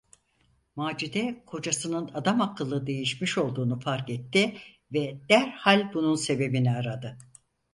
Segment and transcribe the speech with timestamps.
[0.75, 4.55] Macide kocasının adamakıllı değişmiş olduğunu fark etti
[4.93, 7.17] ve derhal bunun sebebini aradı.